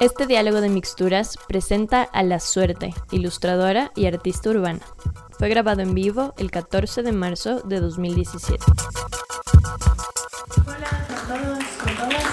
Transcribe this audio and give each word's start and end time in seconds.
Este 0.00 0.26
diálogo 0.26 0.60
de 0.60 0.68
mixturas 0.68 1.36
presenta 1.48 2.02
a 2.02 2.22
La 2.22 2.38
Suerte, 2.38 2.94
ilustradora 3.10 3.90
y 3.96 4.06
artista 4.06 4.50
urbana. 4.50 4.80
Fue 5.38 5.48
grabado 5.48 5.82
en 5.82 5.92
vivo 5.92 6.34
el 6.38 6.52
14 6.52 7.02
de 7.02 7.10
marzo 7.10 7.60
de 7.62 7.80
2017. 7.80 8.64
Hola 10.66 10.86
a 10.86 11.26
todos, 11.26 11.64
con 11.82 11.94
todas. 11.96 12.24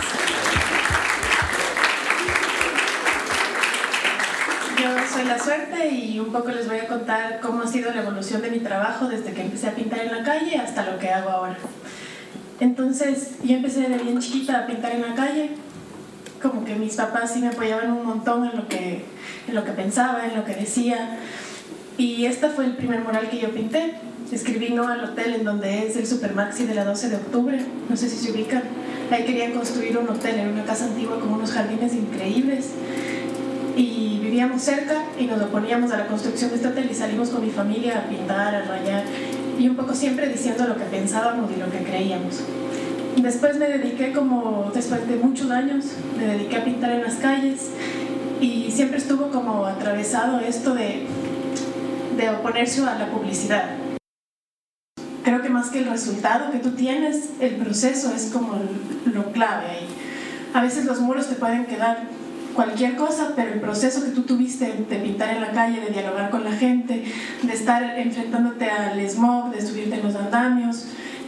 Yo 4.80 5.08
soy 5.12 5.26
La 5.26 5.40
Suerte 5.40 5.90
y 5.90 6.20
un 6.20 6.32
poco 6.32 6.50
les 6.50 6.68
voy 6.68 6.78
a 6.78 6.88
contar 6.88 7.40
cómo 7.42 7.64
ha 7.64 7.68
sido 7.68 7.92
la 7.92 8.04
evolución 8.04 8.44
de 8.44 8.52
mi 8.52 8.60
trabajo 8.60 9.08
desde 9.08 9.34
que 9.34 9.42
empecé 9.42 9.70
a 9.70 9.72
pintar 9.72 10.02
en 10.02 10.12
la 10.12 10.24
calle 10.24 10.58
hasta 10.58 10.86
lo 10.86 11.00
que 11.00 11.10
hago 11.10 11.32
ahora. 11.32 11.58
Entonces, 12.60 13.36
yo 13.44 13.56
empecé 13.58 13.82
de 13.82 13.98
bien 13.98 14.20
chiquita 14.20 14.60
a 14.60 14.68
pintar 14.68 14.94
en 14.94 15.02
la 15.02 15.14
calle, 15.14 15.52
como 16.42 16.64
que 16.64 16.76
mis 16.76 16.96
papás 16.96 17.34
sí 17.34 17.40
me 17.40 17.48
apoyaban 17.48 17.92
un 17.92 18.06
montón 18.06 18.46
en 18.46 18.56
lo 18.56 18.68
que, 18.68 19.04
en 19.48 19.56
lo 19.56 19.66
que 19.66 19.72
pensaba, 19.72 20.26
en 20.28 20.36
lo 20.36 20.46
que 20.46 20.56
decía. 20.56 21.18
Y 21.98 22.26
este 22.26 22.50
fue 22.50 22.66
el 22.66 22.76
primer 22.76 23.02
mural 23.02 23.30
que 23.30 23.40
yo 23.40 23.52
pinté. 23.52 23.96
Escribí 24.32 24.70
no 24.70 24.88
al 24.88 25.04
hotel 25.04 25.36
en 25.36 25.44
donde 25.44 25.88
es 25.88 25.96
el 25.96 26.08
Supermaxi 26.08 26.66
de 26.66 26.76
la 26.76 26.84
12 26.84 27.10
de 27.10 27.16
octubre, 27.16 27.60
no 27.90 27.96
sé 27.96 28.10
si 28.10 28.18
se 28.18 28.32
ubican. 28.32 28.64
Ahí 29.12 29.24
querían 29.24 29.54
construir 29.54 29.98
un 29.98 30.10
hotel 30.10 30.40
en 30.40 30.50
una 30.50 30.64
casa 30.64 30.86
antigua 30.86 31.20
con 31.20 31.32
unos 31.32 31.52
jardines 31.52 31.94
increíbles. 31.94 32.72
Y 33.78 34.20
vivíamos 34.22 34.62
cerca 34.62 35.04
y 35.20 35.26
nos 35.26 35.42
oponíamos 35.42 35.92
a 35.92 35.98
la 35.98 36.08
construcción 36.08 36.50
de 36.50 36.56
este 36.58 36.68
hotel 36.68 36.88
y 36.90 36.94
salimos 36.94 37.30
con 37.30 37.46
mi 37.46 37.52
familia 37.52 38.00
a 38.00 38.10
pintar, 38.10 38.56
a 38.56 38.62
rayar 38.64 39.04
y 39.58 39.70
un 39.70 39.76
poco 39.76 39.94
siempre 39.94 40.28
diciendo 40.28 40.68
lo 40.68 40.76
que 40.76 40.86
pensábamos 40.86 41.50
y 41.52 41.60
lo 41.60 41.72
que 41.72 41.80
creíamos. 41.80 42.42
Después 43.18 43.58
me 43.58 43.68
dediqué 43.68 44.12
como, 44.12 44.72
después 44.74 45.08
de 45.08 45.16
muchos 45.16 45.50
años, 45.50 45.86
me 46.18 46.26
dediqué 46.26 46.58
a 46.58 46.64
pintar 46.66 46.92
en 46.92 47.04
las 47.04 47.16
calles 47.16 47.70
y 48.42 48.72
siempre 48.72 48.98
estuvo 48.98 49.30
como 49.32 49.66
atravesado 49.66 50.40
esto 50.40 50.76
de, 50.76 51.08
de 52.18 52.30
oponerse 52.30 52.82
a 52.84 53.00
la 53.00 53.08
publicidad. 53.10 53.70
Creo 55.24 55.42
que 55.42 55.50
más 55.50 55.70
que 55.70 55.80
el 55.80 55.86
resultado 55.86 56.52
que 56.52 56.60
tú 56.60 56.72
tienes, 56.72 57.30
el 57.40 57.56
proceso 57.56 58.14
es 58.14 58.32
como 58.32 58.60
lo 59.06 59.32
clave 59.32 59.66
ahí. 59.66 59.88
A 60.54 60.62
veces 60.62 60.86
los 60.86 61.00
muros 61.00 61.28
te 61.28 61.36
pueden 61.36 61.66
quedar 61.66 62.04
cualquier 62.56 62.96
cosa, 62.96 63.34
pero 63.36 63.54
el 63.54 63.60
proceso 63.60 64.04
que 64.04 64.12
tú 64.12 64.22
tuviste 64.24 64.66
de 64.90 64.96
pintar 64.98 65.36
en 65.36 65.42
la 65.42 65.52
calle, 65.52 65.82
de 65.82 65.92
dialogar 65.92 66.30
con 66.30 66.44
la 66.44 66.54
gente, 66.54 67.04
de 67.44 67.54
estar 67.54 68.00
enfrentándote 68.00 68.70
al 68.70 69.00
smog, 69.08 69.52
de 69.52 69.66
subirte 69.66 69.96
en 69.96 70.04
los 70.04 70.16
andamios, 70.16 70.88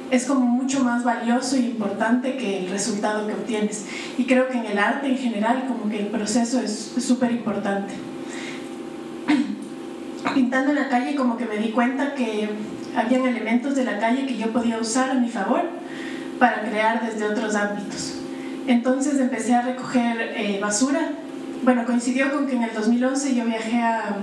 es 0.09 0.25
como 0.25 0.45
mucho 0.45 0.83
más 0.83 1.03
valioso 1.03 1.57
y 1.57 1.65
importante 1.65 2.37
que 2.37 2.59
el 2.59 2.69
resultado 2.69 3.27
que 3.27 3.33
obtienes. 3.33 3.85
Y 4.17 4.23
creo 4.23 4.47
que 4.47 4.57
en 4.57 4.65
el 4.65 4.79
arte 4.79 5.07
en 5.07 5.17
general 5.17 5.65
como 5.67 5.89
que 5.89 5.99
el 5.99 6.07
proceso 6.07 6.61
es 6.61 6.93
súper 6.97 7.31
importante. 7.31 7.93
Pintando 10.33 10.71
en 10.71 10.75
la 10.77 10.89
calle 10.89 11.15
como 11.15 11.37
que 11.37 11.45
me 11.45 11.57
di 11.57 11.71
cuenta 11.71 12.15
que 12.15 12.49
habían 12.95 13.25
elementos 13.27 13.75
de 13.75 13.83
la 13.83 13.99
calle 13.99 14.25
que 14.25 14.37
yo 14.37 14.51
podía 14.53 14.79
usar 14.79 15.11
a 15.11 15.15
mi 15.15 15.29
favor 15.29 15.63
para 16.39 16.61
crear 16.61 17.05
desde 17.05 17.25
otros 17.25 17.55
ámbitos. 17.55 18.16
Entonces 18.67 19.17
empecé 19.17 19.55
a 19.55 19.61
recoger 19.61 20.33
eh, 20.35 20.59
basura. 20.61 21.11
Bueno, 21.63 21.85
coincidió 21.85 22.31
con 22.33 22.47
que 22.47 22.55
en 22.57 22.63
el 22.63 22.73
2011 22.73 23.33
yo 23.33 23.45
viajé 23.45 23.81
a, 23.81 24.17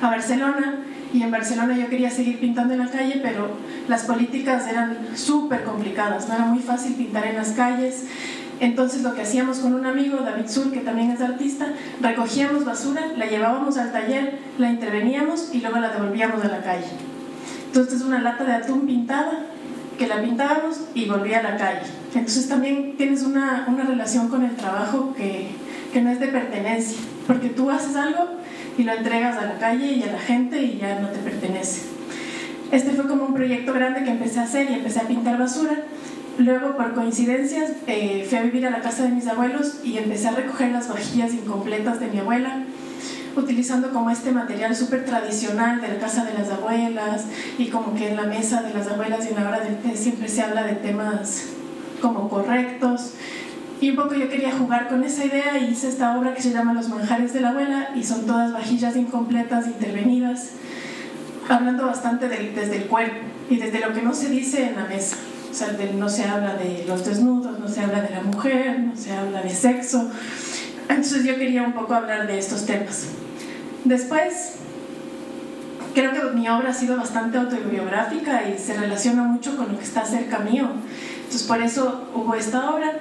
Barcelona 0.00 0.80
y 1.14 1.22
en 1.22 1.30
Barcelona 1.30 1.76
yo 1.78 1.88
quería 1.88 2.10
seguir 2.10 2.40
pintando 2.40 2.74
en 2.74 2.80
la 2.80 2.88
calle, 2.88 3.20
pero 3.22 3.50
las 3.86 4.02
políticas 4.02 4.66
eran 4.66 4.98
súper 5.14 5.62
complicadas, 5.62 6.28
no 6.28 6.34
era 6.34 6.46
muy 6.46 6.60
fácil 6.60 6.94
pintar 6.94 7.24
en 7.24 7.36
las 7.36 7.50
calles. 7.50 8.06
Entonces 8.58 9.02
lo 9.02 9.14
que 9.14 9.22
hacíamos 9.22 9.58
con 9.60 9.74
un 9.74 9.86
amigo, 9.86 10.16
David 10.16 10.48
Sur, 10.48 10.72
que 10.72 10.80
también 10.80 11.12
es 11.12 11.20
artista, 11.20 11.68
recogíamos 12.00 12.64
basura, 12.64 13.12
la 13.16 13.26
llevábamos 13.26 13.76
al 13.76 13.92
taller, 13.92 14.38
la 14.58 14.70
interveníamos 14.70 15.50
y 15.54 15.60
luego 15.60 15.78
la 15.78 15.90
devolvíamos 15.90 16.42
a 16.44 16.48
la 16.48 16.62
calle. 16.62 16.88
Entonces 17.66 18.00
es 18.00 18.02
una 18.02 18.20
lata 18.20 18.42
de 18.42 18.54
atún 18.54 18.86
pintada 18.86 19.46
que 19.96 20.08
la 20.08 20.20
pintábamos 20.20 20.80
y 20.94 21.04
volvía 21.04 21.38
a 21.38 21.42
la 21.42 21.56
calle. 21.56 22.01
Entonces 22.14 22.48
también 22.48 22.96
tienes 22.96 23.22
una, 23.22 23.66
una 23.68 23.84
relación 23.84 24.28
con 24.28 24.44
el 24.44 24.54
trabajo 24.54 25.14
que, 25.16 25.48
que 25.92 26.02
no 26.02 26.10
es 26.10 26.20
de 26.20 26.28
pertenencia, 26.28 26.98
porque 27.26 27.48
tú 27.48 27.70
haces 27.70 27.96
algo 27.96 28.28
y 28.76 28.84
lo 28.84 28.92
entregas 28.92 29.36
a 29.36 29.46
la 29.46 29.58
calle 29.58 29.92
y 29.92 30.02
a 30.02 30.12
la 30.12 30.18
gente 30.18 30.62
y 30.62 30.78
ya 30.78 31.00
no 31.00 31.08
te 31.08 31.18
pertenece. 31.18 31.82
Este 32.70 32.92
fue 32.92 33.06
como 33.06 33.24
un 33.24 33.34
proyecto 33.34 33.72
grande 33.72 34.04
que 34.04 34.10
empecé 34.10 34.40
a 34.40 34.44
hacer 34.44 34.70
y 34.70 34.74
empecé 34.74 35.00
a 35.00 35.08
pintar 35.08 35.38
basura. 35.38 35.82
Luego, 36.38 36.76
por 36.76 36.94
coincidencias, 36.94 37.72
eh, 37.86 38.26
fui 38.28 38.38
a 38.38 38.42
vivir 38.42 38.66
a 38.66 38.70
la 38.70 38.80
casa 38.80 39.02
de 39.02 39.10
mis 39.10 39.26
abuelos 39.26 39.80
y 39.84 39.98
empecé 39.98 40.28
a 40.28 40.32
recoger 40.32 40.72
las 40.72 40.88
vajillas 40.88 41.34
incompletas 41.34 42.00
de 42.00 42.06
mi 42.06 42.18
abuela, 42.18 42.64
utilizando 43.36 43.92
como 43.92 44.10
este 44.10 44.32
material 44.32 44.74
súper 44.74 45.04
tradicional 45.04 45.82
de 45.82 45.88
la 45.88 45.98
casa 45.98 46.24
de 46.24 46.32
las 46.32 46.50
abuelas 46.50 47.26
y 47.58 47.66
como 47.66 47.94
que 47.94 48.08
en 48.08 48.16
la 48.16 48.24
mesa 48.24 48.62
de 48.62 48.72
las 48.72 48.88
abuelas 48.88 49.26
y 49.26 49.28
en 49.28 49.34
la 49.34 49.48
hora 49.48 49.60
del 49.60 49.76
té 49.76 49.94
siempre 49.94 50.28
se 50.28 50.40
habla 50.40 50.64
de 50.64 50.74
temas 50.74 51.48
como 52.02 52.28
correctos. 52.28 53.14
Y 53.80 53.90
un 53.90 53.96
poco 53.96 54.14
yo 54.14 54.28
quería 54.28 54.52
jugar 54.52 54.88
con 54.88 55.02
esa 55.02 55.24
idea 55.24 55.58
y 55.58 55.72
hice 55.72 55.88
esta 55.88 56.18
obra 56.18 56.34
que 56.34 56.42
se 56.42 56.52
llama 56.52 56.74
Los 56.74 56.88
manjares 56.88 57.32
de 57.32 57.40
la 57.40 57.50
abuela 57.50 57.90
y 57.96 58.04
son 58.04 58.26
todas 58.26 58.52
vajillas 58.52 58.94
incompletas, 58.96 59.66
intervenidas, 59.66 60.50
hablando 61.48 61.86
bastante 61.86 62.28
desde 62.28 62.76
el 62.76 62.84
cuerpo 62.84 63.16
y 63.48 63.56
desde 63.56 63.80
lo 63.80 63.92
que 63.94 64.02
no 64.02 64.14
se 64.14 64.28
dice 64.28 64.68
en 64.68 64.76
la 64.76 64.84
mesa. 64.84 65.16
O 65.50 65.54
sea, 65.54 65.68
no 65.98 66.08
se 66.08 66.24
habla 66.24 66.54
de 66.54 66.84
los 66.86 67.04
desnudos, 67.04 67.58
no 67.58 67.68
se 67.68 67.80
habla 67.80 68.02
de 68.02 68.10
la 68.10 68.22
mujer, 68.22 68.80
no 68.80 68.96
se 68.96 69.12
habla 69.12 69.42
de 69.42 69.50
sexo. 69.50 70.10
Entonces 70.88 71.24
yo 71.24 71.36
quería 71.36 71.62
un 71.62 71.72
poco 71.72 71.94
hablar 71.94 72.26
de 72.26 72.38
estos 72.38 72.64
temas. 72.66 73.08
Después, 73.84 74.54
creo 75.94 76.12
que 76.12 76.36
mi 76.36 76.48
obra 76.48 76.70
ha 76.70 76.74
sido 76.74 76.96
bastante 76.96 77.38
autobiográfica 77.38 78.48
y 78.48 78.58
se 78.58 78.74
relaciona 78.74 79.24
mucho 79.24 79.56
con 79.56 79.72
lo 79.72 79.78
que 79.78 79.84
está 79.84 80.04
cerca 80.04 80.38
mío. 80.38 80.68
Entonces 81.32 81.48
por 81.48 81.62
eso 81.62 82.10
hubo 82.14 82.34
esta 82.34 82.74
obra. 82.74 82.98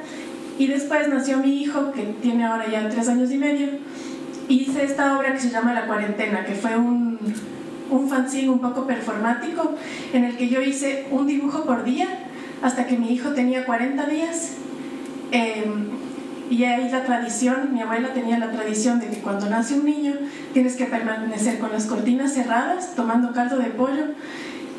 Y 0.57 0.67
después 0.67 1.09
nació 1.09 1.39
mi 1.39 1.61
hijo, 1.61 1.91
que 1.91 2.03
tiene 2.21 2.45
ahora 2.45 2.65
ya 2.71 2.87
tres 2.87 3.09
años 3.09 3.29
y 3.29 3.37
medio, 3.37 3.67
y 4.47 4.61
hice 4.61 4.85
esta 4.85 5.17
obra 5.17 5.33
que 5.33 5.39
se 5.39 5.49
llama 5.49 5.73
La 5.73 5.85
Cuarentena, 5.85 6.45
que 6.45 6.53
fue 6.53 6.77
un, 6.77 7.19
un 7.89 8.09
fanzine 8.09 8.49
un 8.49 8.59
poco 8.59 8.87
performático, 8.87 9.75
en 10.13 10.23
el 10.23 10.37
que 10.37 10.47
yo 10.47 10.61
hice 10.61 11.07
un 11.11 11.27
dibujo 11.27 11.65
por 11.65 11.83
día 11.83 12.07
hasta 12.61 12.87
que 12.87 12.97
mi 12.97 13.11
hijo 13.11 13.31
tenía 13.31 13.65
40 13.65 14.05
días. 14.05 14.53
Eh, 15.33 15.65
y 16.49 16.63
ahí 16.63 16.89
la 16.89 17.03
tradición, 17.03 17.73
mi 17.73 17.81
abuela 17.81 18.13
tenía 18.13 18.39
la 18.39 18.51
tradición 18.51 19.01
de 19.01 19.07
que 19.07 19.17
cuando 19.17 19.49
nace 19.49 19.73
un 19.73 19.85
niño 19.85 20.13
tienes 20.53 20.77
que 20.77 20.85
permanecer 20.85 21.59
con 21.59 21.73
las 21.73 21.85
cortinas 21.85 22.33
cerradas, 22.33 22.95
tomando 22.95 23.33
caldo 23.33 23.57
de 23.57 23.71
pollo 23.71 24.05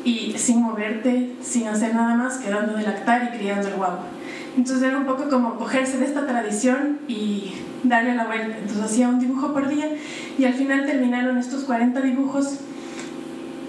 y 0.03 0.33
sin 0.37 0.61
moverte, 0.61 1.33
sin 1.41 1.67
hacer 1.67 1.95
nada 1.95 2.15
más, 2.15 2.37
quedando 2.37 2.75
de 2.75 2.83
lactar 2.83 3.31
y 3.33 3.37
criando 3.37 3.67
el 3.67 3.75
guagua. 3.75 4.05
Entonces 4.57 4.83
era 4.83 4.97
un 4.97 5.05
poco 5.05 5.29
como 5.29 5.55
cogerse 5.55 5.97
de 5.97 6.05
esta 6.05 6.27
tradición 6.27 6.99
y 7.07 7.53
darle 7.83 8.15
la 8.15 8.25
vuelta. 8.25 8.57
Entonces 8.57 8.83
hacía 8.83 9.09
un 9.09 9.19
dibujo 9.19 9.53
por 9.53 9.67
día 9.67 9.87
y 10.37 10.45
al 10.45 10.53
final 10.53 10.85
terminaron 10.85 11.37
estos 11.37 11.63
40 11.63 12.01
dibujos 12.01 12.59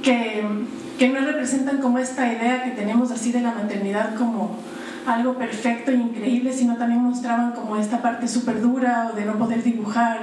que, 0.03 0.45
que 0.99 1.09
no 1.09 1.21
representan 1.21 1.79
como 1.79 1.99
esta 1.99 2.31
idea 2.31 2.65
que 2.65 2.73
tenemos 2.73 3.11
así 3.11 3.33
de 3.33 3.41
la 3.41 3.53
maternidad 3.53 4.15
como 4.17 4.59
algo 5.07 5.35
perfecto 5.35 5.91
e 5.91 5.95
increíble, 5.95 6.53
sino 6.53 6.77
también 6.77 7.03
mostraban 7.03 7.53
como 7.53 7.77
esta 7.77 8.03
parte 8.03 8.29
súper 8.29 8.61
dura 8.61 9.11
o 9.13 9.17
de 9.17 9.25
no 9.25 9.35
poder 9.39 9.63
dibujar, 9.63 10.21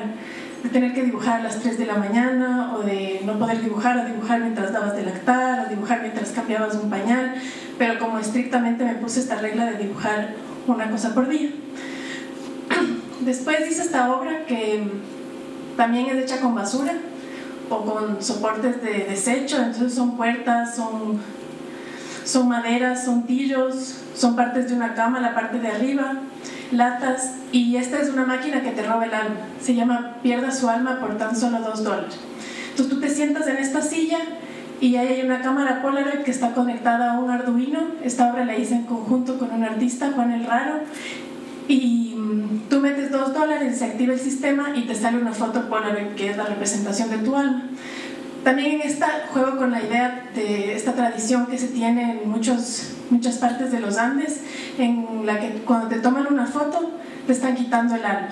de 0.63 0.69
tener 0.69 0.93
que 0.93 1.03
dibujar 1.03 1.39
a 1.39 1.43
las 1.43 1.59
3 1.59 1.77
de 1.77 1.85
la 1.85 1.95
mañana 1.95 2.75
o 2.75 2.83
de 2.83 3.21
no 3.25 3.39
poder 3.39 3.61
dibujar 3.61 3.97
o 3.97 4.05
dibujar 4.05 4.41
mientras 4.41 4.71
dabas 4.71 4.95
de 4.95 5.03
lactar 5.03 5.65
o 5.65 5.69
dibujar 5.69 6.01
mientras 6.01 6.29
cambiabas 6.31 6.75
un 6.75 6.89
pañal, 6.89 7.33
pero 7.77 7.97
como 7.99 8.19
estrictamente 8.19 8.85
me 8.85 8.95
puse 8.95 9.21
esta 9.21 9.35
regla 9.35 9.65
de 9.65 9.77
dibujar 9.77 10.35
una 10.67 10.89
cosa 10.89 11.13
por 11.13 11.27
día. 11.27 11.49
Después 13.21 13.69
hice 13.69 13.81
esta 13.81 14.13
obra 14.13 14.45
que 14.45 14.83
también 15.77 16.07
es 16.07 16.23
hecha 16.23 16.39
con 16.39 16.53
basura 16.53 16.93
o 17.69 17.85
con 17.85 18.21
soportes 18.21 18.81
de 18.83 19.05
desecho, 19.09 19.57
entonces 19.57 19.93
son 19.93 20.17
puertas, 20.17 20.75
son, 20.75 21.19
son 22.23 22.49
maderas, 22.49 23.05
son 23.05 23.25
tillos, 23.25 23.95
son 24.13 24.35
partes 24.35 24.69
de 24.69 24.75
una 24.75 24.93
cama, 24.93 25.19
la 25.21 25.33
parte 25.33 25.57
de 25.59 25.69
arriba, 25.69 26.17
latas, 26.71 27.33
y 27.51 27.75
esta 27.75 27.99
es 27.99 28.09
una 28.09 28.25
máquina 28.25 28.61
que 28.61 28.71
te 28.71 28.83
roba 28.83 29.05
el 29.05 29.13
alma. 29.13 29.35
Se 29.61 29.75
llama 29.75 30.17
Pierda 30.23 30.51
su 30.51 30.69
alma 30.69 30.99
por 30.99 31.17
tan 31.17 31.35
solo 31.35 31.59
dos 31.59 31.83
dólares. 31.83 32.17
Entonces 32.69 32.93
tú 32.93 33.01
te 33.01 33.09
sientas 33.09 33.47
en 33.47 33.57
esta 33.57 33.81
silla 33.81 34.19
y 34.79 34.95
ahí 34.95 35.07
hay 35.07 35.25
una 35.25 35.41
cámara 35.41 35.81
Polaroid 35.81 36.23
que 36.23 36.31
está 36.31 36.53
conectada 36.53 37.13
a 37.13 37.19
un 37.19 37.29
Arduino. 37.29 37.79
Esta 38.03 38.31
obra 38.31 38.45
la 38.45 38.57
hice 38.57 38.75
en 38.75 38.83
conjunto 38.83 39.37
con 39.37 39.51
un 39.51 39.63
artista, 39.63 40.11
Juan 40.15 40.31
El 40.31 40.45
Raro, 40.45 40.79
y 41.67 42.15
tú 42.69 42.79
metes 42.79 43.11
dos 43.11 43.33
dólares, 43.33 43.77
se 43.77 43.85
activa 43.85 44.13
el 44.13 44.19
sistema 44.19 44.71
y 44.75 44.83
te 44.83 44.95
sale 44.95 45.17
una 45.17 45.33
foto 45.33 45.69
Polaroid 45.69 46.15
que 46.15 46.31
es 46.31 46.37
la 46.37 46.45
representación 46.45 47.09
de 47.09 47.17
tu 47.17 47.35
alma. 47.35 47.63
También 48.43 48.81
en 48.81 48.81
esta 48.81 49.07
juego 49.31 49.57
con 49.57 49.71
la 49.71 49.81
idea 49.81 50.29
de 50.33 50.75
esta 50.75 50.93
tradición 50.93 51.45
que 51.45 51.59
se 51.59 51.67
tiene 51.67 52.21
en 52.23 52.29
muchos 52.29 52.93
muchas 53.11 53.37
partes 53.37 53.71
de 53.71 53.79
los 53.79 53.97
Andes 53.97 54.41
en 54.77 55.25
la 55.25 55.39
que 55.39 55.61
cuando 55.65 55.87
te 55.87 55.99
toman 55.99 56.27
una 56.31 56.47
foto 56.47 56.91
te 57.27 57.33
están 57.33 57.55
quitando 57.55 57.95
el 57.95 58.05
alma. 58.05 58.29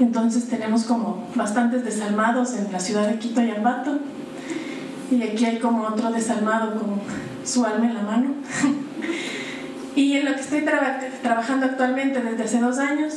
Entonces 0.00 0.48
tenemos 0.48 0.84
como 0.84 1.28
bastantes 1.34 1.84
desalmados 1.84 2.54
en 2.54 2.72
la 2.72 2.80
ciudad 2.80 3.06
de 3.06 3.18
Quito 3.18 3.42
y 3.42 3.50
Ambato. 3.50 3.98
Y 5.10 5.22
aquí 5.22 5.44
hay 5.44 5.58
como 5.58 5.82
otro 5.84 6.10
desalmado 6.10 6.74
con 6.80 7.00
su 7.44 7.64
alma 7.64 7.86
en 7.86 7.94
la 7.94 8.02
mano. 8.02 8.34
y 9.96 10.14
en 10.14 10.24
lo 10.24 10.34
que 10.34 10.40
estoy 10.40 10.64
trabajando 11.22 11.66
actualmente 11.66 12.22
desde 12.22 12.44
hace 12.44 12.60
dos 12.60 12.78
años 12.78 13.14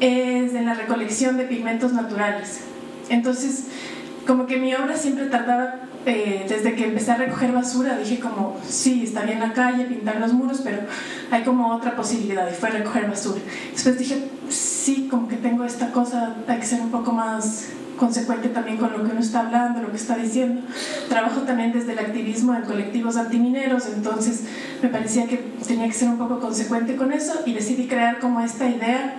es 0.00 0.54
en 0.54 0.66
la 0.66 0.74
recolección 0.74 1.36
de 1.36 1.44
pigmentos 1.44 1.92
naturales. 1.92 2.60
Entonces, 3.08 3.64
como 4.26 4.46
que 4.46 4.58
mi 4.58 4.74
obra 4.74 4.96
siempre 4.96 5.26
tardaba, 5.26 5.80
eh, 6.06 6.46
desde 6.48 6.76
que 6.76 6.86
empecé 6.86 7.10
a 7.10 7.16
recoger 7.16 7.50
basura, 7.50 7.98
dije 7.98 8.20
como, 8.20 8.56
sí, 8.66 9.02
está 9.02 9.22
bien 9.22 9.40
la 9.40 9.52
calle, 9.52 9.86
pintar 9.86 10.20
los 10.20 10.32
muros, 10.32 10.60
pero 10.62 10.78
hay 11.32 11.42
como 11.42 11.74
otra 11.74 11.96
posibilidad 11.96 12.48
y 12.48 12.54
fue 12.54 12.70
recoger 12.70 13.08
basura. 13.08 13.40
Después 13.72 13.98
dije, 13.98 14.28
sí, 14.48 15.08
como 15.10 15.26
que 15.26 15.34
tengo 15.34 15.64
esta 15.64 15.90
cosa, 15.90 16.36
hay 16.46 16.60
que 16.60 16.66
ser 16.66 16.80
un 16.80 16.92
poco 16.92 17.10
más 17.10 17.70
consecuente 17.96 18.50
también 18.50 18.76
con 18.76 18.92
lo 18.92 19.02
que 19.02 19.10
uno 19.10 19.20
está 19.20 19.40
hablando, 19.40 19.82
lo 19.82 19.90
que 19.90 19.96
está 19.96 20.16
diciendo. 20.16 20.62
Trabajo 21.08 21.40
también 21.40 21.72
desde 21.72 21.94
el 21.94 21.98
activismo 21.98 22.54
en 22.54 22.62
colectivos 22.62 23.16
antimineros, 23.16 23.86
entonces 23.86 24.44
me 24.82 24.88
parecía 24.88 25.26
que 25.26 25.38
tenía 25.66 25.88
que 25.88 25.94
ser 25.94 26.08
un 26.08 26.18
poco 26.18 26.38
consecuente 26.38 26.94
con 26.94 27.12
eso 27.12 27.40
y 27.44 27.52
decidí 27.52 27.88
crear 27.88 28.20
como 28.20 28.40
esta 28.42 28.68
idea 28.68 29.16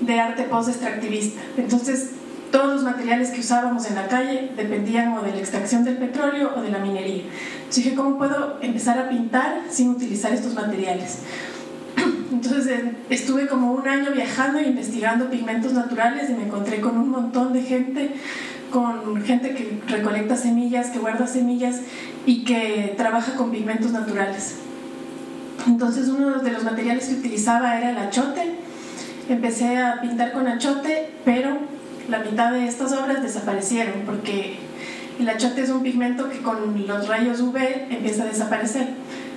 de 0.00 0.20
arte 0.20 0.42
post-extractivista. 0.42 1.40
Entonces, 1.56 2.10
todos 2.54 2.72
los 2.72 2.84
materiales 2.84 3.30
que 3.30 3.40
usábamos 3.40 3.84
en 3.86 3.96
la 3.96 4.06
calle 4.06 4.52
dependían 4.56 5.12
o 5.18 5.22
de 5.22 5.32
la 5.32 5.38
extracción 5.38 5.84
del 5.84 5.96
petróleo 5.96 6.52
o 6.56 6.62
de 6.62 6.70
la 6.70 6.78
minería. 6.78 7.24
Entonces 7.56 7.82
dije, 7.82 7.96
¿cómo 7.96 8.16
puedo 8.16 8.58
empezar 8.60 8.96
a 8.96 9.08
pintar 9.08 9.62
sin 9.70 9.88
utilizar 9.90 10.32
estos 10.32 10.54
materiales? 10.54 11.22
Entonces 12.32 12.68
eh, 12.68 12.92
estuve 13.10 13.48
como 13.48 13.72
un 13.72 13.88
año 13.88 14.12
viajando 14.12 14.60
e 14.60 14.68
investigando 14.68 15.30
pigmentos 15.30 15.72
naturales 15.72 16.30
y 16.30 16.34
me 16.34 16.44
encontré 16.44 16.80
con 16.80 16.96
un 16.96 17.08
montón 17.08 17.52
de 17.52 17.62
gente, 17.62 18.14
con 18.70 19.20
gente 19.24 19.52
que 19.56 19.80
recolecta 19.88 20.36
semillas, 20.36 20.90
que 20.90 21.00
guarda 21.00 21.26
semillas 21.26 21.80
y 22.24 22.44
que 22.44 22.94
trabaja 22.96 23.34
con 23.34 23.50
pigmentos 23.50 23.90
naturales. 23.90 24.58
Entonces 25.66 26.06
uno 26.06 26.38
de 26.38 26.52
los 26.52 26.62
materiales 26.62 27.06
que 27.06 27.14
utilizaba 27.14 27.76
era 27.76 27.90
el 27.90 27.98
achote. 27.98 28.54
Empecé 29.28 29.78
a 29.78 30.00
pintar 30.00 30.30
con 30.30 30.46
achote, 30.46 31.10
pero 31.24 31.73
la 32.08 32.18
mitad 32.18 32.52
de 32.52 32.66
estas 32.66 32.92
obras 32.92 33.22
desaparecieron 33.22 34.02
porque 34.04 34.56
el 35.18 35.28
achote 35.28 35.62
es 35.62 35.70
un 35.70 35.82
pigmento 35.82 36.28
que 36.28 36.38
con 36.38 36.86
los 36.86 37.08
rayos 37.08 37.40
UV 37.40 37.56
empieza 37.90 38.24
a 38.24 38.26
desaparecer. 38.26 38.88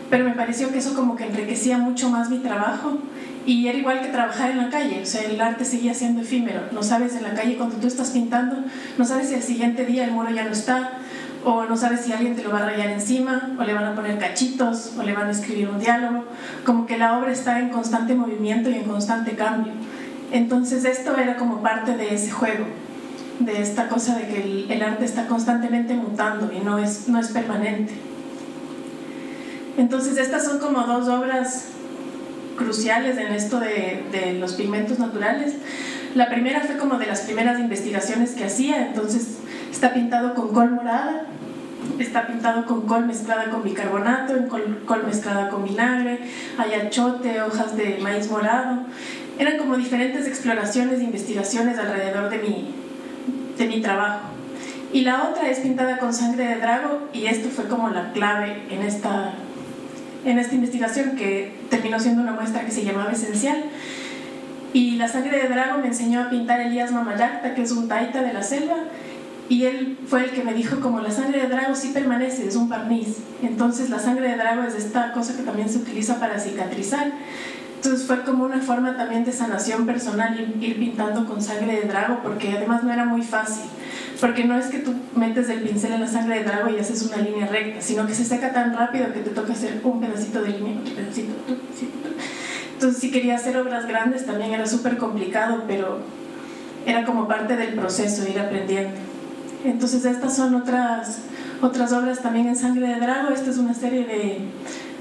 Pero 0.09 0.23
me 0.23 0.31
pareció 0.31 0.71
que 0.71 0.77
eso 0.77 0.93
como 0.93 1.15
que 1.15 1.25
enriquecía 1.25 1.77
mucho 1.77 2.09
más 2.09 2.29
mi 2.29 2.39
trabajo 2.39 2.97
y 3.45 3.67
era 3.67 3.77
igual 3.77 4.01
que 4.01 4.09
trabajar 4.09 4.51
en 4.51 4.57
la 4.57 4.69
calle, 4.69 5.01
o 5.01 5.05
sea, 5.05 5.21
el 5.21 5.39
arte 5.39 5.63
seguía 5.63 5.93
siendo 5.93 6.21
efímero. 6.21 6.63
No 6.73 6.83
sabes 6.83 7.15
en 7.15 7.23
la 7.23 7.33
calle 7.33 7.55
cuando 7.55 7.77
tú 7.77 7.87
estás 7.87 8.09
pintando, 8.09 8.57
no 8.97 9.05
sabes 9.05 9.29
si 9.29 9.35
al 9.35 9.41
siguiente 9.41 9.85
día 9.85 10.03
el 10.03 10.11
muro 10.11 10.29
ya 10.29 10.43
no 10.43 10.51
está, 10.51 10.99
o 11.45 11.63
no 11.63 11.77
sabes 11.77 12.01
si 12.01 12.11
alguien 12.11 12.35
te 12.35 12.43
lo 12.43 12.51
va 12.51 12.59
a 12.59 12.65
rayar 12.65 12.89
encima, 12.89 13.55
o 13.57 13.63
le 13.63 13.73
van 13.73 13.85
a 13.85 13.95
poner 13.95 14.17
cachitos, 14.17 14.93
o 14.97 15.03
le 15.03 15.13
van 15.13 15.27
a 15.27 15.31
escribir 15.31 15.69
un 15.69 15.79
diálogo. 15.79 16.25
Como 16.65 16.85
que 16.85 16.97
la 16.97 17.17
obra 17.17 17.31
está 17.31 17.59
en 17.59 17.69
constante 17.69 18.15
movimiento 18.15 18.69
y 18.69 18.75
en 18.75 18.83
constante 18.83 19.31
cambio. 19.31 19.71
Entonces 20.31 20.83
esto 20.85 21.15
era 21.17 21.37
como 21.37 21.61
parte 21.61 21.95
de 21.95 22.13
ese 22.13 22.31
juego, 22.31 22.65
de 23.39 23.61
esta 23.61 23.87
cosa 23.87 24.17
de 24.17 24.27
que 24.27 24.65
el, 24.69 24.81
arte 24.81 25.05
está 25.05 25.27
constantemente 25.27 25.93
mutando 25.93 26.51
y 26.51 26.59
no 26.59 26.77
es, 26.77 27.07
no 27.07 27.19
es 27.19 27.29
permanente. 27.29 27.93
Entonces 29.77 30.17
estas 30.17 30.43
son 30.43 30.59
como 30.59 30.81
dos 30.81 31.07
obras 31.07 31.67
cruciales 32.57 33.17
en 33.17 33.27
esto 33.27 33.59
de, 33.59 34.37
los 34.39 34.53
pigmentos 34.53 34.99
naturales. 34.99 35.53
La 36.15 36.29
primera 36.29 36.61
fue 36.61 36.77
como 36.77 36.97
de 36.97 37.05
las 37.05 37.21
primeras 37.21 37.59
investigaciones 37.59 38.31
que 38.31 38.45
hacía, 38.45 38.87
entonces 38.87 39.37
está 39.71 39.93
pintado 39.93 40.33
con 40.33 40.49
col 40.49 40.71
morada, 40.71 41.25
está 41.99 42.25
pintado 42.25 42.65
con 42.65 42.81
col 42.81 43.05
mezclada 43.05 43.49
con 43.51 43.63
bicarbonato, 43.63 44.35
en 44.35 44.47
col, 44.47 44.83
col 44.85 45.05
mezclada 45.05 45.49
con 45.49 45.63
vinagre, 45.63 46.19
hay 46.57 46.73
achote, 46.73 47.41
hojas 47.41 47.77
de 47.77 47.99
maíz 48.01 48.29
morado, 48.31 48.79
eran 49.39 49.57
como 49.57 49.77
diferentes 49.77 50.27
exploraciones 50.27 50.99
e 50.99 51.03
investigaciones 51.03 51.77
alrededor 51.77 52.29
de 52.29 52.37
mi, 52.39 52.73
de 53.57 53.67
mi 53.67 53.81
trabajo. 53.81 54.29
Y 54.93 55.01
la 55.01 55.29
otra 55.29 55.49
es 55.49 55.59
pintada 55.59 55.97
con 55.97 56.13
sangre 56.13 56.45
de 56.45 56.55
drago 56.55 57.09
y 57.13 57.25
esto 57.27 57.49
fue 57.49 57.65
como 57.67 57.89
la 57.89 58.13
clave 58.13 58.63
en 58.69 58.81
esta, 58.83 59.33
en 60.25 60.39
esta 60.39 60.55
investigación 60.55 61.15
que 61.15 61.53
terminó 61.69 61.99
siendo 61.99 62.21
una 62.21 62.31
muestra 62.31 62.65
que 62.65 62.71
se 62.71 62.83
llamaba 62.83 63.11
Esencial. 63.11 63.65
Y 64.73 64.91
la 64.97 65.07
sangre 65.07 65.41
de 65.41 65.49
drago 65.49 65.79
me 65.79 65.87
enseñó 65.87 66.21
a 66.21 66.29
pintar 66.29 66.61
Elías 66.61 66.91
Mamayacta, 66.91 67.53
que 67.53 67.63
es 67.63 67.71
un 67.71 67.87
taita 67.87 68.21
de 68.21 68.33
la 68.33 68.43
selva, 68.43 68.75
y 69.49 69.63
él 69.63 69.97
fue 70.07 70.25
el 70.25 70.31
que 70.31 70.43
me 70.43 70.53
dijo 70.53 70.81
como 70.81 70.99
la 70.99 71.09
sangre 71.09 71.41
de 71.41 71.47
drago 71.47 71.73
sí 71.73 71.91
permanece, 71.93 72.47
es 72.47 72.55
un 72.55 72.67
barniz. 72.67 73.17
Entonces 73.41 73.89
la 73.89 73.99
sangre 73.99 74.29
de 74.29 74.35
drago 74.35 74.63
es 74.63 74.75
esta 74.75 75.13
cosa 75.13 75.37
que 75.37 75.43
también 75.43 75.69
se 75.69 75.77
utiliza 75.77 76.19
para 76.19 76.39
cicatrizar. 76.39 77.11
Entonces 77.77 78.07
fue 78.07 78.23
como 78.23 78.43
una 78.43 78.59
forma 78.59 78.97
también 78.97 79.23
de 79.23 79.31
sanación 79.31 79.85
personal 79.85 80.35
ir, 80.59 80.79
pintando 80.79 81.25
con 81.25 81.41
sangre 81.41 81.79
de 81.79 81.87
drago, 81.87 82.21
porque 82.23 82.57
además 82.57 82.83
no 82.83 82.91
era 82.91 83.05
muy 83.05 83.21
fácil, 83.21 83.65
porque 84.19 84.45
no 84.45 84.57
es 84.57 84.65
que 84.65 84.79
tú 84.79 84.95
metes 85.15 85.47
el 85.49 85.61
pincel 85.61 85.93
en 85.93 86.01
la 86.01 86.07
sangre 86.07 86.39
de 86.39 86.43
drago 86.43 86.71
y 86.71 86.79
haces 86.79 87.03
una 87.03 87.17
línea 87.17 87.45
recta, 87.45 87.79
sino 87.79 88.07
que 88.07 88.15
se 88.15 88.25
seca 88.25 88.51
tan 88.51 88.75
rápido 88.75 89.13
que 89.13 89.19
te 89.19 89.29
toca 89.29 89.53
hacer 89.53 89.79
un 89.83 90.01
pedacito 90.01 90.41
de 90.41 90.49
línea, 90.49 90.79
otro 90.81 90.95
pedacito, 90.95 91.33
otro 91.43 91.55
pedacito. 91.55 92.09
Entonces 92.73 92.99
si 92.99 93.11
quería 93.11 93.35
hacer 93.35 93.55
obras 93.57 93.87
grandes 93.87 94.25
también 94.25 94.53
era 94.53 94.65
súper 94.65 94.97
complicado, 94.97 95.65
pero 95.67 95.99
era 96.87 97.05
como 97.05 97.27
parte 97.27 97.57
del 97.57 97.75
proceso, 97.75 98.27
ir 98.27 98.39
aprendiendo. 98.39 98.97
Entonces 99.63 100.03
estas 100.03 100.35
son 100.35 100.55
otras, 100.55 101.19
otras 101.61 101.93
obras 101.93 102.21
también 102.23 102.47
en 102.47 102.55
sangre 102.55 102.87
de 102.87 102.99
drago. 102.99 103.29
Esta 103.29 103.51
es 103.51 103.57
una 103.59 103.75
serie 103.75 104.05
de, 104.05 104.39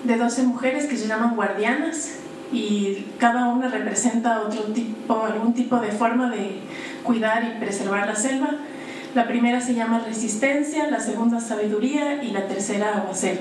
de 0.04 0.16
12 0.18 0.42
mujeres 0.42 0.86
que 0.86 0.96
se 0.96 1.06
llaman 1.06 1.36
guardianas 1.36 2.16
y 2.52 3.06
cada 3.18 3.48
una 3.48 3.68
representa 3.68 4.40
otro 4.40 4.62
tipo, 4.72 5.24
algún 5.24 5.52
tipo 5.52 5.78
de 5.80 5.90
forma 5.90 6.30
de 6.30 6.60
cuidar 7.02 7.44
y 7.44 7.58
preservar 7.58 8.06
la 8.06 8.14
selva. 8.14 8.50
La 9.14 9.26
primera 9.26 9.60
se 9.60 9.74
llama 9.74 10.00
resistencia, 10.06 10.90
la 10.90 11.00
segunda 11.00 11.40
sabiduría 11.40 12.22
y 12.22 12.30
la 12.30 12.46
tercera 12.46 12.98
aguacero. 12.98 13.40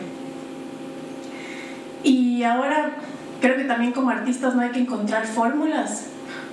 Y 2.03 2.43
ahora 2.43 2.91
creo 3.41 3.57
que 3.57 3.65
también 3.65 3.91
como 3.91 4.09
artistas 4.09 4.55
no 4.55 4.61
hay 4.61 4.69
que 4.69 4.79
encontrar 4.79 5.25
fórmulas. 5.27 6.05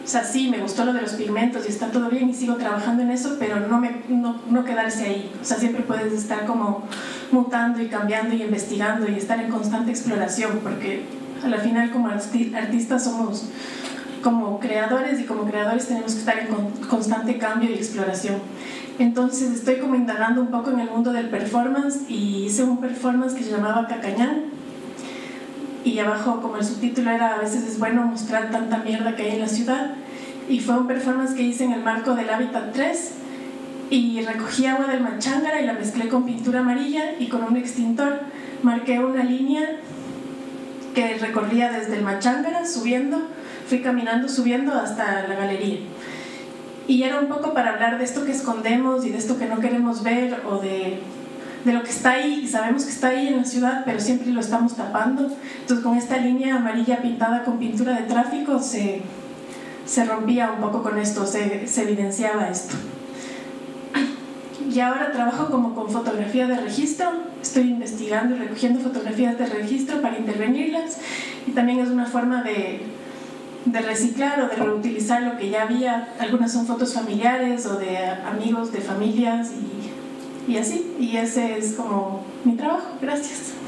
O 0.04 0.06
sea, 0.06 0.24
sí, 0.24 0.48
me 0.48 0.58
gustó 0.58 0.84
lo 0.84 0.92
de 0.92 1.02
los 1.02 1.12
pigmentos 1.12 1.64
y 1.66 1.68
está 1.68 1.92
todo 1.92 2.10
bien 2.10 2.28
y 2.28 2.34
sigo 2.34 2.56
trabajando 2.56 3.02
en 3.02 3.12
eso, 3.12 3.36
pero 3.38 3.60
no, 3.60 3.78
me, 3.78 4.02
no, 4.08 4.40
no 4.50 4.64
quedarse 4.64 5.04
ahí. 5.04 5.32
O 5.40 5.44
sea, 5.44 5.58
siempre 5.58 5.82
puedes 5.82 6.12
estar 6.12 6.44
como 6.44 6.82
mutando 7.30 7.80
y 7.80 7.86
cambiando 7.86 8.34
y 8.34 8.42
investigando 8.42 9.08
y 9.08 9.14
estar 9.14 9.38
en 9.38 9.50
constante 9.50 9.92
exploración, 9.92 10.58
porque 10.64 11.04
a 11.44 11.48
la 11.48 11.58
final 11.58 11.90
como 11.90 12.08
artistas 12.08 13.04
somos 13.04 13.46
como 14.22 14.60
creadores 14.60 15.20
y 15.20 15.24
como 15.24 15.44
creadores 15.44 15.88
tenemos 15.88 16.12
que 16.12 16.20
estar 16.20 16.38
en 16.38 16.46
constante 16.88 17.38
cambio 17.38 17.70
y 17.70 17.74
exploración. 17.74 18.36
Entonces 18.98 19.50
estoy 19.50 19.78
como 19.78 19.96
indagando 19.96 20.40
un 20.40 20.48
poco 20.48 20.70
en 20.70 20.80
el 20.80 20.90
mundo 20.90 21.12
del 21.12 21.28
performance 21.28 22.08
y 22.08 22.44
hice 22.44 22.62
un 22.62 22.78
performance 22.78 23.34
que 23.34 23.42
se 23.42 23.50
llamaba 23.50 23.88
Cacañán 23.88 24.44
y 25.84 25.98
abajo 25.98 26.40
como 26.40 26.56
el 26.56 26.64
subtítulo 26.64 27.10
era 27.10 27.34
a 27.34 27.38
veces 27.38 27.64
es 27.64 27.78
bueno 27.78 28.02
mostrar 28.02 28.50
tanta 28.50 28.78
mierda 28.78 29.16
que 29.16 29.24
hay 29.24 29.30
en 29.32 29.40
la 29.40 29.48
ciudad 29.48 29.94
y 30.48 30.60
fue 30.60 30.78
un 30.78 30.86
performance 30.86 31.34
que 31.34 31.42
hice 31.42 31.64
en 31.64 31.72
el 31.72 31.82
marco 31.82 32.14
del 32.14 32.30
Hábitat 32.30 32.72
3 32.72 33.12
y 33.90 34.22
recogí 34.22 34.66
agua 34.66 34.86
del 34.86 35.00
Machángara 35.00 35.60
y 35.60 35.66
la 35.66 35.74
mezclé 35.74 36.08
con 36.08 36.24
pintura 36.24 36.60
amarilla 36.60 37.18
y 37.18 37.28
con 37.28 37.44
un 37.44 37.56
extintor. 37.56 38.20
Marqué 38.62 39.00
una 39.00 39.24
línea 39.24 39.80
que 40.94 41.18
recorría 41.18 41.70
desde 41.70 41.96
el 41.96 42.02
Machángara 42.02 42.66
subiendo, 42.66 43.28
fui 43.68 43.80
caminando 43.80 44.28
subiendo 44.28 44.72
hasta 44.74 45.26
la 45.28 45.34
galería. 45.34 45.80
Y 46.86 47.02
era 47.04 47.20
un 47.20 47.28
poco 47.28 47.54
para 47.54 47.70
hablar 47.70 47.98
de 47.98 48.04
esto 48.04 48.24
que 48.24 48.32
escondemos 48.32 49.04
y 49.06 49.10
de 49.10 49.18
esto 49.18 49.38
que 49.38 49.46
no 49.46 49.60
queremos 49.60 50.02
ver 50.02 50.42
o 50.48 50.58
de, 50.58 50.98
de 51.64 51.72
lo 51.72 51.82
que 51.82 51.90
está 51.90 52.12
ahí 52.12 52.42
y 52.44 52.48
sabemos 52.48 52.84
que 52.84 52.90
está 52.90 53.08
ahí 53.08 53.28
en 53.28 53.38
la 53.38 53.44
ciudad, 53.44 53.82
pero 53.84 54.00
siempre 54.00 54.30
lo 54.32 54.40
estamos 54.40 54.76
tapando. 54.76 55.30
Entonces 55.60 55.84
con 55.84 55.96
esta 55.96 56.16
línea 56.18 56.56
amarilla 56.56 57.00
pintada 57.00 57.44
con 57.44 57.58
pintura 57.58 57.94
de 57.94 58.02
tráfico 58.02 58.58
se, 58.58 59.02
se 59.86 60.04
rompía 60.04 60.50
un 60.52 60.60
poco 60.60 60.82
con 60.82 60.98
esto, 60.98 61.26
se, 61.26 61.66
se 61.66 61.82
evidenciaba 61.82 62.48
esto 62.48 62.74
y 64.72 64.80
ahora 64.80 65.12
trabajo 65.12 65.50
como 65.50 65.74
con 65.74 65.90
fotografía 65.90 66.46
de 66.46 66.56
registro. 66.56 67.10
Estoy 67.40 67.70
investigando 67.70 68.36
y 68.36 68.38
recogiendo 68.38 68.80
fotografías 68.80 69.38
de 69.38 69.46
registro 69.46 70.00
para 70.00 70.18
intervenirlas 70.18 70.98
y 71.46 71.50
también 71.50 71.80
es 71.80 71.88
una 71.88 72.06
forma 72.06 72.42
de, 72.42 72.80
de 73.66 73.80
reciclar 73.80 74.40
o 74.40 74.48
de 74.48 74.56
reutilizar 74.56 75.22
lo 75.22 75.36
que 75.36 75.50
ya 75.50 75.62
había. 75.62 76.08
Algunas 76.18 76.52
son 76.52 76.66
fotos 76.66 76.94
familiares 76.94 77.66
o 77.66 77.76
de 77.78 77.98
amigos, 77.98 78.72
de 78.72 78.80
familias 78.80 79.50
y, 80.48 80.52
y 80.52 80.56
así. 80.56 80.94
Y 80.98 81.16
ese 81.16 81.58
es 81.58 81.74
como 81.74 82.24
mi 82.44 82.54
trabajo. 82.54 82.96
Gracias. 83.00 83.61